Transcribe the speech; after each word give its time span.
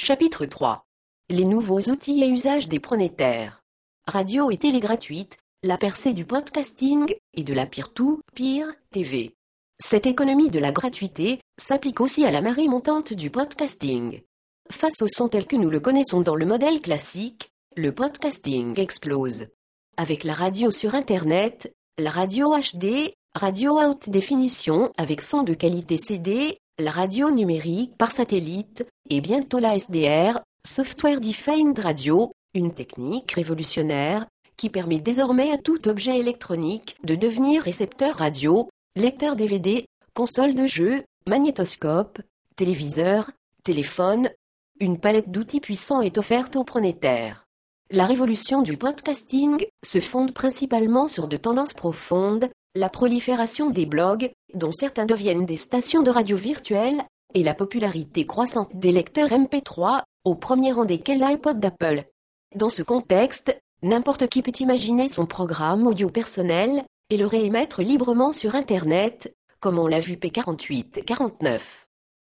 Chapitre 0.00 0.46
3. 0.46 0.86
Les 1.28 1.44
nouveaux 1.44 1.80
outils 1.90 2.22
et 2.22 2.28
usages 2.28 2.68
des 2.68 2.78
pronétaires. 2.78 3.64
Radio 4.06 4.48
et 4.52 4.56
télé 4.56 4.78
gratuite, 4.78 5.38
la 5.64 5.76
percée 5.76 6.12
du 6.12 6.24
podcasting 6.24 7.16
et 7.34 7.42
de 7.42 7.52
la 7.52 7.66
peer-to-peer 7.66 8.72
TV. 8.92 9.34
Cette 9.84 10.06
économie 10.06 10.50
de 10.50 10.60
la 10.60 10.70
gratuité 10.70 11.40
s'applique 11.60 12.00
aussi 12.00 12.24
à 12.24 12.30
la 12.30 12.40
marée 12.40 12.68
montante 12.68 13.12
du 13.12 13.28
podcasting. 13.28 14.22
Face 14.70 15.02
au 15.02 15.08
son 15.08 15.28
tel 15.28 15.48
que 15.48 15.56
nous 15.56 15.68
le 15.68 15.80
connaissons 15.80 16.20
dans 16.20 16.36
le 16.36 16.46
modèle 16.46 16.80
classique, 16.80 17.50
le 17.76 17.90
podcasting 17.90 18.78
explose. 18.78 19.48
Avec 19.96 20.22
la 20.22 20.34
radio 20.34 20.70
sur 20.70 20.94
Internet, 20.94 21.74
la 21.98 22.10
radio 22.10 22.54
HD, 22.54 23.14
radio 23.34 23.80
haute 23.80 24.10
définition 24.10 24.92
avec 24.96 25.22
son 25.22 25.42
de 25.42 25.54
qualité 25.54 25.96
CD, 25.96 26.60
la 26.78 26.92
radio 26.92 27.30
numérique 27.30 27.96
par 27.96 28.12
satellite, 28.12 28.86
et 29.10 29.20
bientôt 29.20 29.58
la 29.58 29.76
SDR, 29.76 30.40
Software 30.64 31.20
Defined 31.20 31.78
Radio, 31.78 32.32
une 32.54 32.72
technique 32.72 33.32
révolutionnaire 33.32 34.26
qui 34.56 34.70
permet 34.70 35.00
désormais 35.00 35.50
à 35.50 35.58
tout 35.58 35.88
objet 35.88 36.18
électronique 36.18 36.96
de 37.02 37.16
devenir 37.16 37.62
récepteur 37.62 38.16
radio, 38.16 38.68
lecteur 38.96 39.34
DVD, 39.34 39.86
console 40.14 40.54
de 40.54 40.66
jeu, 40.66 41.02
magnétoscope, 41.26 42.20
téléviseur, 42.56 43.30
téléphone. 43.64 44.30
Une 44.80 44.98
palette 44.98 45.30
d'outils 45.30 45.60
puissants 45.60 46.00
est 46.00 46.18
offerte 46.18 46.54
aux 46.54 46.64
pronétaires. 46.64 47.44
La 47.90 48.06
révolution 48.06 48.62
du 48.62 48.76
podcasting 48.76 49.64
se 49.84 50.00
fonde 50.00 50.32
principalement 50.32 51.08
sur 51.08 51.26
de 51.26 51.36
tendances 51.36 51.72
profondes, 51.72 52.48
la 52.76 52.88
prolifération 52.88 53.70
des 53.70 53.86
blogs, 53.86 54.30
dont 54.54 54.72
certains 54.72 55.06
deviennent 55.06 55.46
des 55.46 55.56
stations 55.56 56.02
de 56.02 56.10
radio 56.10 56.36
virtuelles, 56.36 57.02
et 57.34 57.42
la 57.42 57.54
popularité 57.54 58.26
croissante 58.26 58.74
des 58.74 58.92
lecteurs 58.92 59.28
MP3, 59.28 60.02
au 60.24 60.34
premier 60.34 60.72
rang 60.72 60.84
desquels 60.84 61.20
l'iPod 61.20 61.60
d'Apple. 61.60 62.04
Dans 62.54 62.70
ce 62.70 62.82
contexte, 62.82 63.58
n'importe 63.82 64.28
qui 64.28 64.42
peut 64.42 64.52
imaginer 64.60 65.08
son 65.08 65.26
programme 65.26 65.86
audio 65.86 66.10
personnel 66.10 66.84
et 67.10 67.16
le 67.16 67.26
réémettre 67.26 67.82
librement 67.82 68.32
sur 68.32 68.54
Internet, 68.54 69.34
comme 69.60 69.78
on 69.78 69.86
l'a 69.86 70.00
vu 70.00 70.14
P48-49. 70.14 71.60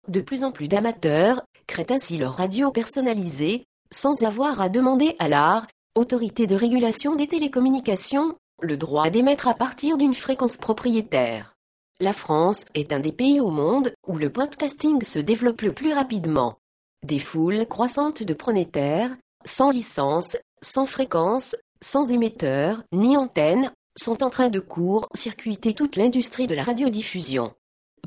De 0.08 0.22
plus 0.22 0.44
en 0.44 0.52
plus 0.52 0.68
d'amateurs 0.68 1.44
créent 1.68 1.92
ainsi 1.92 2.18
leur 2.18 2.34
radio 2.34 2.72
personnalisée, 2.72 3.66
sans 3.92 4.24
avoir 4.24 4.62
à 4.62 4.70
demander 4.70 5.16
à 5.20 5.28
l'art, 5.28 5.68
autorité 5.96 6.48
de 6.48 6.56
régulation 6.56 7.16
des 7.16 7.28
télécommunications, 7.28 8.36
le 8.62 8.78
droit 8.78 9.10
d'émettre 9.10 9.48
à 9.48 9.54
partir 9.54 9.98
d'une 9.98 10.14
fréquence 10.14 10.58
propriétaire. 10.58 11.55
La 12.02 12.12
France 12.12 12.66
est 12.74 12.92
un 12.92 13.00
des 13.00 13.14
pays 13.14 13.40
au 13.40 13.50
monde 13.50 13.94
où 14.06 14.18
le 14.18 14.30
podcasting 14.30 15.02
se 15.04 15.18
développe 15.18 15.62
le 15.62 15.72
plus 15.72 15.94
rapidement. 15.94 16.58
Des 17.06 17.20
foules 17.20 17.66
croissantes 17.66 18.22
de 18.22 18.34
pronétaires, 18.34 19.16
sans 19.46 19.70
licence, 19.70 20.36
sans 20.62 20.86
fréquence, 20.86 21.56
sans 21.82 22.12
émetteur, 22.12 22.84
ni 22.92 23.16
antenne, 23.16 23.72
sont 23.98 24.24
en 24.24 24.30
train 24.30 24.50
de 24.50 24.60
court-circuiter 24.60 25.74
toute 25.74 25.96
l'industrie 25.96 26.48
de 26.48 26.56
la 26.56 26.64
radiodiffusion. 26.64 27.54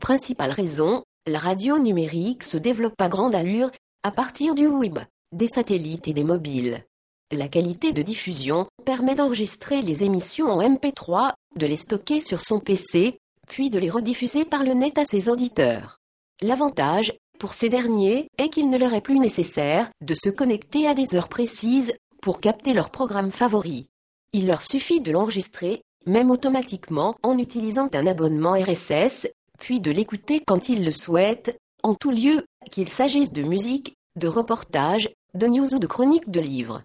Principale 0.02 0.50
raison, 0.50 1.02
la 1.26 1.38
radio 1.38 1.78
numérique 1.78 2.42
se 2.42 2.58
développe 2.58 3.00
à 3.00 3.08
grande 3.08 3.34
allure 3.34 3.70
à 4.02 4.10
partir 4.10 4.54
du 4.54 4.66
web, 4.66 4.98
des 5.32 5.46
satellites 5.46 6.08
et 6.08 6.12
des 6.12 6.24
mobiles. 6.24 6.84
La 7.30 7.48
qualité 7.48 7.92
de 7.92 8.02
diffusion 8.02 8.66
permet 8.84 9.14
d'enregistrer 9.14 9.80
les 9.80 10.04
émissions 10.04 10.48
en 10.48 10.60
MP3, 10.60 11.32
de 11.56 11.66
les 11.66 11.76
stocker 11.76 12.20
sur 12.20 12.42
son 12.42 12.60
PC, 12.60 13.18
puis 13.48 13.70
de 13.70 13.78
les 13.78 13.90
rediffuser 13.90 14.44
par 14.44 14.62
le 14.62 14.74
net 14.74 14.98
à 14.98 15.04
ses 15.04 15.28
auditeurs. 15.28 15.98
L'avantage, 16.42 17.12
pour 17.38 17.54
ces 17.54 17.68
derniers, 17.68 18.28
est 18.38 18.48
qu'il 18.48 18.70
ne 18.70 18.78
leur 18.78 18.94
est 18.94 19.00
plus 19.00 19.18
nécessaire 19.18 19.90
de 20.00 20.14
se 20.14 20.28
connecter 20.28 20.86
à 20.86 20.94
des 20.94 21.14
heures 21.14 21.28
précises 21.28 21.94
pour 22.20 22.40
capter 22.40 22.72
leur 22.72 22.90
programme 22.90 23.32
favori. 23.32 23.88
Il 24.32 24.46
leur 24.46 24.62
suffit 24.62 25.00
de 25.00 25.12
l'enregistrer, 25.12 25.82
même 26.06 26.30
automatiquement 26.30 27.16
en 27.22 27.38
utilisant 27.38 27.88
un 27.92 28.06
abonnement 28.06 28.52
RSS, 28.52 29.28
puis 29.58 29.80
de 29.80 29.90
l'écouter 29.90 30.42
quand 30.46 30.68
ils 30.68 30.84
le 30.84 30.92
souhaitent, 30.92 31.56
en 31.82 31.94
tout 31.94 32.10
lieu, 32.10 32.44
qu'il 32.70 32.88
s'agisse 32.88 33.32
de 33.32 33.42
musique, 33.42 33.94
de 34.16 34.28
reportages, 34.28 35.08
de 35.34 35.46
news 35.46 35.74
ou 35.74 35.78
de 35.78 35.86
chroniques 35.86 36.30
de 36.30 36.40
livres. 36.40 36.82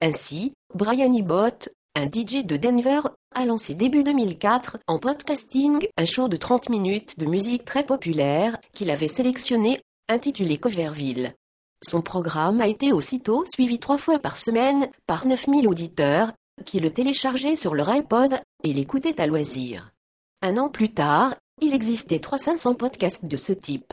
Ainsi, 0.00 0.52
Brian 0.74 1.12
Ebott, 1.12 1.70
un 1.96 2.06
DJ 2.06 2.44
de 2.44 2.56
Denver, 2.56 3.00
a 3.34 3.44
lancé 3.44 3.74
début 3.74 4.02
2004 4.02 4.78
en 4.88 4.98
podcasting 4.98 5.86
un 5.96 6.04
show 6.04 6.28
de 6.28 6.36
30 6.36 6.68
minutes 6.68 7.18
de 7.18 7.26
musique 7.26 7.64
très 7.64 7.86
populaire 7.86 8.58
qu'il 8.72 8.90
avait 8.90 9.08
sélectionné, 9.08 9.80
intitulé 10.08 10.58
Coverville. 10.58 11.34
Son 11.82 12.02
programme 12.02 12.60
a 12.60 12.66
été 12.66 12.92
aussitôt 12.92 13.44
suivi 13.46 13.78
trois 13.78 13.98
fois 13.98 14.18
par 14.18 14.36
semaine 14.36 14.88
par 15.06 15.26
9000 15.26 15.68
auditeurs 15.68 16.32
qui 16.64 16.80
le 16.80 16.90
téléchargeaient 16.90 17.56
sur 17.56 17.74
leur 17.74 17.88
iPod 17.88 18.40
et 18.64 18.72
l'écoutaient 18.72 19.20
à 19.20 19.26
loisir. 19.26 19.92
Un 20.42 20.56
an 20.56 20.70
plus 20.70 20.92
tard, 20.92 21.34
il 21.60 21.74
existait 21.74 22.18
3500 22.18 22.74
podcasts 22.74 23.26
de 23.26 23.36
ce 23.36 23.52
type. 23.52 23.92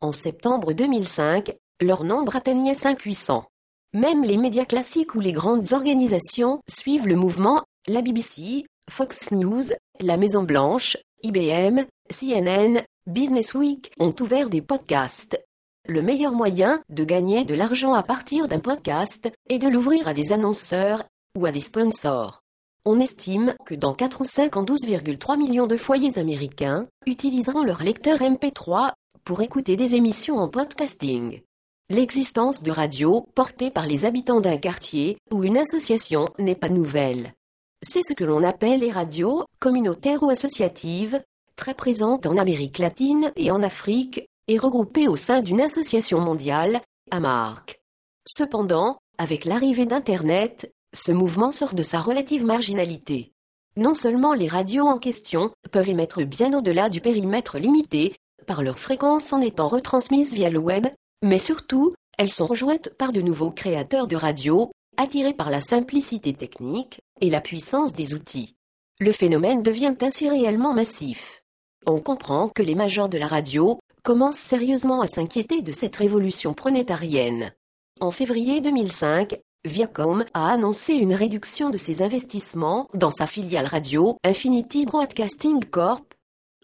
En 0.00 0.12
septembre 0.12 0.72
2005, 0.72 1.52
leur 1.80 2.04
nombre 2.04 2.36
atteignait 2.36 2.74
5800. 2.74 3.44
Même 3.92 4.22
les 4.22 4.36
médias 4.36 4.64
classiques 4.64 5.16
ou 5.16 5.20
les 5.20 5.32
grandes 5.32 5.72
organisations 5.72 6.60
suivent 6.68 7.08
le 7.08 7.16
mouvement, 7.16 7.64
la 7.88 8.02
BBC, 8.02 8.64
Fox 8.88 9.32
News, 9.32 9.64
la 9.98 10.16
Maison 10.16 10.44
Blanche, 10.44 10.96
IBM, 11.24 11.86
CNN, 12.08 12.84
Business 13.08 13.52
Week 13.54 13.90
ont 13.98 14.14
ouvert 14.20 14.48
des 14.48 14.62
podcasts. 14.62 15.40
Le 15.88 16.02
meilleur 16.02 16.32
moyen 16.32 16.80
de 16.88 17.02
gagner 17.02 17.44
de 17.44 17.54
l'argent 17.56 17.92
à 17.92 18.04
partir 18.04 18.46
d'un 18.46 18.60
podcast 18.60 19.28
est 19.48 19.58
de 19.58 19.66
l'ouvrir 19.66 20.06
à 20.06 20.14
des 20.14 20.32
annonceurs 20.32 21.02
ou 21.36 21.44
à 21.46 21.50
des 21.50 21.58
sponsors. 21.58 22.42
On 22.84 23.00
estime 23.00 23.56
que 23.66 23.74
dans 23.74 23.94
4 23.94 24.20
ou 24.20 24.24
5 24.24 24.56
en 24.56 24.64
12,3 24.64 25.36
millions 25.36 25.66
de 25.66 25.76
foyers 25.76 26.16
américains 26.16 26.86
utiliseront 27.06 27.64
leur 27.64 27.82
lecteur 27.82 28.18
MP3 28.20 28.92
pour 29.24 29.42
écouter 29.42 29.74
des 29.74 29.96
émissions 29.96 30.38
en 30.38 30.48
podcasting. 30.48 31.42
L'existence 31.90 32.62
de 32.62 32.70
radios 32.70 33.26
portées 33.34 33.72
par 33.72 33.84
les 33.84 34.04
habitants 34.04 34.40
d'un 34.40 34.58
quartier 34.58 35.18
ou 35.32 35.42
une 35.42 35.56
association 35.56 36.28
n'est 36.38 36.54
pas 36.54 36.68
nouvelle. 36.68 37.34
C'est 37.82 38.04
ce 38.06 38.12
que 38.12 38.22
l'on 38.22 38.44
appelle 38.44 38.78
les 38.78 38.92
radios 38.92 39.44
communautaires 39.58 40.22
ou 40.22 40.30
associatives, 40.30 41.20
très 41.56 41.74
présentes 41.74 42.26
en 42.26 42.36
Amérique 42.36 42.78
latine 42.78 43.32
et 43.34 43.50
en 43.50 43.60
Afrique, 43.64 44.24
et 44.46 44.56
regroupées 44.56 45.08
au 45.08 45.16
sein 45.16 45.42
d'une 45.42 45.60
association 45.60 46.20
mondiale, 46.20 46.80
AMARC. 47.10 47.80
Cependant, 48.24 48.98
avec 49.18 49.44
l'arrivée 49.44 49.86
d'Internet, 49.86 50.72
ce 50.94 51.10
mouvement 51.10 51.50
sort 51.50 51.74
de 51.74 51.82
sa 51.82 51.98
relative 51.98 52.44
marginalité. 52.44 53.32
Non 53.76 53.94
seulement 53.94 54.32
les 54.32 54.46
radios 54.46 54.86
en 54.86 54.98
question 54.98 55.50
peuvent 55.72 55.88
émettre 55.88 56.22
bien 56.22 56.56
au-delà 56.56 56.88
du 56.88 57.00
périmètre 57.00 57.58
limité, 57.58 58.14
par 58.46 58.62
leur 58.62 58.78
fréquence 58.78 59.32
en 59.32 59.40
étant 59.40 59.66
retransmises 59.66 60.34
via 60.34 60.50
le 60.50 60.58
web, 60.58 60.86
mais 61.22 61.38
surtout, 61.38 61.94
elles 62.18 62.30
sont 62.30 62.46
rejointes 62.46 62.90
par 62.98 63.12
de 63.12 63.20
nouveaux 63.20 63.50
créateurs 63.50 64.06
de 64.06 64.16
radio, 64.16 64.70
attirés 64.96 65.34
par 65.34 65.50
la 65.50 65.60
simplicité 65.60 66.34
technique 66.34 67.00
et 67.20 67.30
la 67.30 67.40
puissance 67.40 67.94
des 67.94 68.14
outils. 68.14 68.56
Le 69.00 69.12
phénomène 69.12 69.62
devient 69.62 69.94
ainsi 70.02 70.28
réellement 70.28 70.74
massif. 70.74 71.42
On 71.86 72.00
comprend 72.00 72.50
que 72.50 72.62
les 72.62 72.74
majors 72.74 73.08
de 73.08 73.16
la 73.16 73.26
radio 73.26 73.78
commencent 74.02 74.36
sérieusement 74.36 75.00
à 75.00 75.06
s'inquiéter 75.06 75.62
de 75.62 75.72
cette 75.72 75.96
révolution 75.96 76.52
pronétarienne. 76.52 77.52
En 78.00 78.10
février 78.10 78.60
2005, 78.60 79.38
Viacom 79.64 80.24
a 80.32 80.52
annoncé 80.52 80.94
une 80.94 81.14
réduction 81.14 81.70
de 81.70 81.76
ses 81.76 82.02
investissements 82.02 82.86
dans 82.94 83.10
sa 83.10 83.26
filiale 83.26 83.66
radio 83.66 84.16
Infinity 84.24 84.86
Broadcasting 84.86 85.64
Corp, 85.64 86.14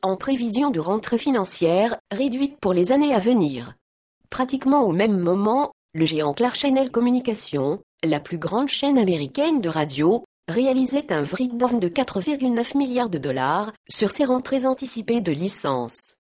en 0.02 0.16
prévision 0.16 0.70
de 0.70 0.80
rentrée 0.80 1.18
financière 1.18 1.96
réduite 2.10 2.58
pour 2.60 2.72
les 2.72 2.92
années 2.92 3.14
à 3.14 3.18
venir. 3.18 3.74
Pratiquement 4.36 4.82
au 4.82 4.92
même 4.92 5.18
moment, 5.18 5.72
le 5.94 6.04
géant 6.04 6.34
Clark 6.34 6.56
Channel 6.56 6.90
Communications, 6.90 7.80
la 8.04 8.20
plus 8.20 8.36
grande 8.36 8.68
chaîne 8.68 8.98
américaine 8.98 9.62
de 9.62 9.70
radio, 9.70 10.24
réalisait 10.46 11.10
un 11.10 11.22
write-down 11.22 11.80
de 11.80 11.88
4,9 11.88 12.76
milliards 12.76 13.08
de 13.08 13.16
dollars 13.16 13.72
sur 13.88 14.10
ses 14.10 14.26
rentrées 14.26 14.66
anticipées 14.66 15.22
de 15.22 15.32
licence. 15.32 16.16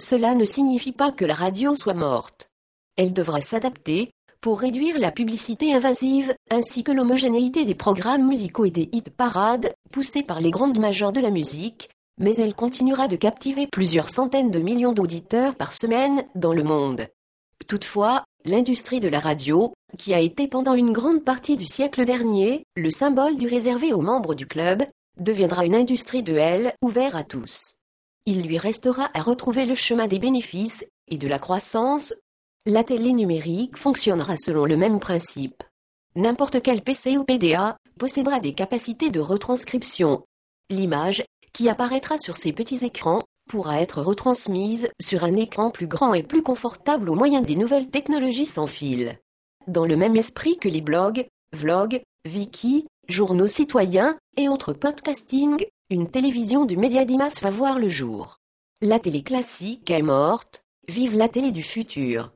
Cela 0.00 0.34
ne 0.34 0.42
signifie 0.42 0.90
pas 0.90 1.12
que 1.12 1.24
la 1.24 1.34
radio 1.34 1.76
soit 1.76 1.94
morte. 1.94 2.48
Elle 2.96 3.12
devra 3.12 3.40
s'adapter 3.40 4.10
pour 4.40 4.58
réduire 4.58 4.98
la 4.98 5.12
publicité 5.12 5.72
invasive 5.72 6.34
ainsi 6.50 6.82
que 6.82 6.90
l'homogénéité 6.90 7.64
des 7.64 7.76
programmes 7.76 8.26
musicaux 8.26 8.64
et 8.64 8.72
des 8.72 8.88
hit 8.90 9.10
parades 9.10 9.72
poussés 9.92 10.24
par 10.24 10.40
les 10.40 10.50
grandes 10.50 10.80
majors 10.80 11.12
de 11.12 11.20
la 11.20 11.30
musique, 11.30 11.88
mais 12.18 12.34
elle 12.34 12.54
continuera 12.56 13.06
de 13.06 13.14
captiver 13.14 13.68
plusieurs 13.68 14.08
centaines 14.08 14.50
de 14.50 14.58
millions 14.58 14.92
d'auditeurs 14.92 15.54
par 15.54 15.72
semaine 15.72 16.24
dans 16.34 16.52
le 16.52 16.64
monde. 16.64 17.06
Toutefois, 17.68 18.24
l'industrie 18.44 19.00
de 19.00 19.08
la 19.08 19.20
radio, 19.20 19.72
qui 19.98 20.14
a 20.14 20.20
été 20.20 20.48
pendant 20.48 20.74
une 20.74 20.92
grande 20.92 21.24
partie 21.24 21.56
du 21.56 21.66
siècle 21.66 22.04
dernier 22.04 22.64
le 22.76 22.90
symbole 22.90 23.36
du 23.36 23.46
réservé 23.46 23.92
aux 23.92 24.00
membres 24.00 24.34
du 24.34 24.46
club, 24.46 24.84
deviendra 25.18 25.64
une 25.64 25.74
industrie 25.74 26.22
de 26.22 26.34
L 26.34 26.72
ouverte 26.82 27.14
à 27.14 27.24
tous. 27.24 27.74
Il 28.26 28.42
lui 28.42 28.58
restera 28.58 29.10
à 29.14 29.22
retrouver 29.22 29.66
le 29.66 29.74
chemin 29.74 30.06
des 30.06 30.18
bénéfices 30.18 30.84
et 31.08 31.18
de 31.18 31.28
la 31.28 31.38
croissance 31.38 32.14
La 32.66 32.84
télé 32.84 33.12
numérique 33.12 33.76
fonctionnera 33.76 34.36
selon 34.36 34.64
le 34.64 34.76
même 34.76 35.00
principe. 35.00 35.62
N'importe 36.16 36.62
quel 36.62 36.82
PC 36.82 37.16
ou 37.16 37.24
PDA 37.24 37.76
possédera 37.98 38.40
des 38.40 38.52
capacités 38.52 39.10
de 39.10 39.20
retranscription. 39.20 40.24
L'image, 40.70 41.24
qui 41.52 41.68
apparaîtra 41.68 42.18
sur 42.18 42.36
ces 42.36 42.52
petits 42.52 42.84
écrans, 42.84 43.22
pourra 43.50 43.82
être 43.82 44.00
retransmise 44.00 44.88
sur 45.00 45.24
un 45.24 45.34
écran 45.34 45.72
plus 45.72 45.88
grand 45.88 46.14
et 46.14 46.22
plus 46.22 46.40
confortable 46.40 47.10
au 47.10 47.16
moyen 47.16 47.40
des 47.40 47.56
nouvelles 47.56 47.90
technologies 47.90 48.46
sans 48.46 48.68
fil. 48.68 49.18
Dans 49.66 49.84
le 49.84 49.96
même 49.96 50.14
esprit 50.14 50.56
que 50.56 50.68
les 50.68 50.80
blogs, 50.80 51.26
vlogs, 51.52 52.00
wiki, 52.32 52.86
journaux 53.08 53.48
citoyens 53.48 54.16
et 54.36 54.48
autres 54.48 54.72
podcasting, 54.72 55.66
une 55.90 56.08
télévision 56.08 56.64
du 56.64 56.76
média 56.76 57.04
d'Imas 57.04 57.42
va 57.42 57.50
voir 57.50 57.80
le 57.80 57.88
jour. 57.88 58.36
La 58.82 59.00
télé 59.00 59.22
classique 59.22 59.90
est 59.90 60.00
morte, 60.00 60.62
vive 60.88 61.16
la 61.16 61.28
télé 61.28 61.50
du 61.50 61.64
futur. 61.64 62.30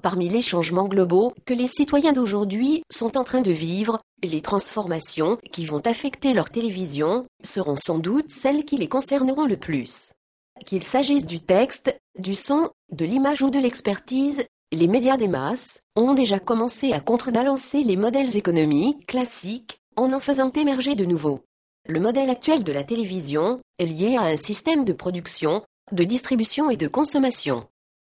Parmi 0.00 0.30
les 0.30 0.40
changements 0.40 0.88
globaux 0.88 1.34
que 1.44 1.52
les 1.52 1.68
citoyens 1.68 2.14
d'aujourd'hui 2.14 2.82
sont 2.90 3.18
en 3.18 3.24
train 3.24 3.42
de 3.42 3.52
vivre, 3.52 4.00
les 4.22 4.40
transformations 4.40 5.36
qui 5.52 5.66
vont 5.66 5.86
affecter 5.86 6.32
leur 6.32 6.48
télévision 6.48 7.26
seront 7.44 7.76
sans 7.76 7.98
doute 7.98 8.32
celles 8.32 8.64
qui 8.64 8.78
les 8.78 8.88
concerneront 8.88 9.44
le 9.44 9.58
plus. 9.58 10.14
Qu'il 10.64 10.84
s'agisse 10.84 11.26
du 11.26 11.40
texte, 11.40 11.94
du 12.18 12.34
son, 12.34 12.70
de 12.92 13.04
l'image 13.04 13.42
ou 13.42 13.50
de 13.50 13.58
l'expertise, 13.58 14.44
les 14.72 14.86
médias 14.86 15.16
des 15.16 15.28
masses 15.28 15.80
ont 15.96 16.14
déjà 16.14 16.38
commencé 16.38 16.92
à 16.92 17.00
contrebalancer 17.00 17.82
les 17.82 17.96
modèles 17.96 18.36
économiques 18.36 19.06
classiques 19.06 19.78
en 19.96 20.12
en 20.12 20.20
faisant 20.20 20.50
émerger 20.52 20.94
de 20.94 21.04
nouveaux. 21.04 21.40
Le 21.86 22.00
modèle 22.00 22.30
actuel 22.30 22.64
de 22.64 22.72
la 22.72 22.84
télévision 22.84 23.60
est 23.78 23.86
lié 23.86 24.16
à 24.16 24.22
un 24.22 24.36
système 24.36 24.84
de 24.84 24.92
production, 24.92 25.62
de 25.92 26.04
distribution 26.04 26.70
et 26.70 26.76
de 26.76 26.88
consommation. 26.88 27.66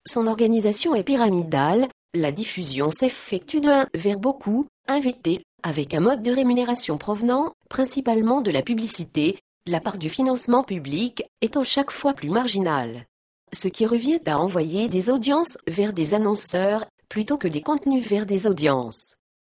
Son 0.07 0.27
organisation 0.27 0.95
est 0.95 1.03
pyramidale, 1.03 1.87
la 2.13 2.31
diffusion 2.31 2.89
s'effectue 2.89 3.59
d'un 3.59 3.87
vers 3.93 4.19
beaucoup, 4.19 4.67
invité, 4.87 5.41
avec 5.61 5.93
un 5.93 5.99
mode 5.99 6.21
de 6.21 6.31
rémunération 6.31 6.97
provenant 6.97 7.53
principalement 7.69 8.41
de 8.41 8.51
la 8.51 8.61
publicité, 8.61 9.39
la 9.67 9.79
part 9.79 9.97
du 9.97 10.09
financement 10.09 10.63
public 10.63 11.23
étant 11.41 11.63
chaque 11.63 11.89
fois 11.89 12.13
plus 12.13 12.29
marginale. 12.29 13.07
Ce 13.51 13.67
qui 13.67 13.85
revient 13.85 14.19
à 14.27 14.39
envoyer 14.39 14.87
des 14.87 15.09
audiences 15.09 15.57
vers 15.67 15.91
des 15.91 16.13
annonceurs 16.13 16.85
plutôt 17.09 17.37
que 17.37 17.47
des 17.47 17.61
contenus 17.61 18.07
vers 18.07 18.25
des 18.25 18.45
audiences. 18.45 19.15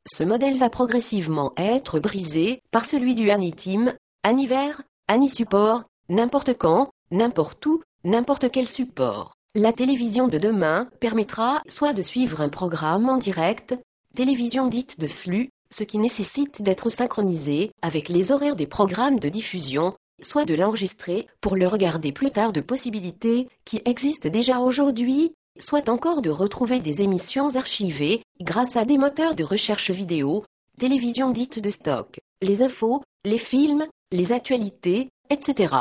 Ce 0.06 0.22
modèle 0.22 0.58
va 0.58 0.70
progressivement 0.70 1.52
être 1.56 1.98
brisé 1.98 2.62
par 2.70 2.84
celui 2.84 3.14
du 3.16 3.30
Anitime, 3.30 3.94
Aniver, 4.22 4.72
Anisupport, 5.08 5.82
n'importe 6.08 6.56
quand, 6.56 6.90
n'importe 7.10 7.66
où, 7.66 7.82
n'importe 8.04 8.50
quel 8.52 8.68
support. 8.68 9.34
La 9.56 9.72
télévision 9.72 10.28
de 10.28 10.38
demain 10.38 10.88
permettra 11.00 11.62
soit 11.66 11.94
de 11.94 12.02
suivre 12.02 12.40
un 12.40 12.48
programme 12.48 13.08
en 13.08 13.16
direct, 13.16 13.76
télévision 14.14 14.68
dite 14.68 15.00
de 15.00 15.08
flux, 15.08 15.50
ce 15.70 15.84
qui 15.84 15.98
nécessite 15.98 16.62
d'être 16.62 16.90
synchronisé 16.90 17.70
avec 17.82 18.08
les 18.08 18.32
horaires 18.32 18.56
des 18.56 18.66
programmes 18.66 19.18
de 19.18 19.28
diffusion, 19.28 19.94
soit 20.22 20.44
de 20.44 20.54
l'enregistrer 20.54 21.26
pour 21.40 21.56
le 21.56 21.66
regarder 21.66 22.12
plus 22.12 22.30
tard 22.30 22.52
de 22.52 22.60
possibilités 22.60 23.48
qui 23.64 23.82
existent 23.84 24.28
déjà 24.28 24.60
aujourd'hui, 24.60 25.32
soit 25.58 25.88
encore 25.88 26.22
de 26.22 26.30
retrouver 26.30 26.80
des 26.80 27.02
émissions 27.02 27.56
archivées 27.56 28.22
grâce 28.40 28.76
à 28.76 28.84
des 28.84 28.98
moteurs 28.98 29.34
de 29.34 29.44
recherche 29.44 29.90
vidéo, 29.90 30.44
télévision 30.78 31.30
dite 31.30 31.58
de 31.58 31.70
stock, 31.70 32.20
les 32.42 32.62
infos, 32.62 33.02
les 33.24 33.38
films, 33.38 33.86
les 34.12 34.32
actualités, 34.32 35.08
etc. 35.30 35.74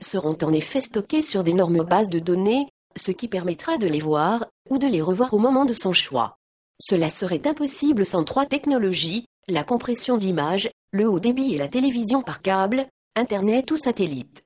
seront 0.00 0.36
en 0.42 0.52
effet 0.52 0.80
stockés 0.80 1.22
sur 1.22 1.44
d'énormes 1.44 1.84
bases 1.84 2.08
de 2.08 2.18
données 2.18 2.66
ce 2.96 3.10
qui 3.10 3.28
permettra 3.28 3.78
de 3.78 3.86
les 3.86 4.00
voir 4.00 4.46
ou 4.68 4.78
de 4.78 4.86
les 4.86 5.00
revoir 5.00 5.32
au 5.34 5.38
moment 5.38 5.64
de 5.64 5.72
son 5.72 5.92
choix. 5.92 6.36
Cela 6.84 7.10
serait 7.10 7.46
impossible 7.46 8.04
sans 8.04 8.24
trois 8.24 8.44
technologies, 8.44 9.26
la 9.46 9.62
compression 9.62 10.18
d'images, 10.18 10.68
le 10.90 11.08
haut 11.08 11.20
débit 11.20 11.54
et 11.54 11.56
la 11.56 11.68
télévision 11.68 12.22
par 12.22 12.42
câble, 12.42 12.86
Internet 13.14 13.70
ou 13.70 13.76
satellite. 13.76 14.41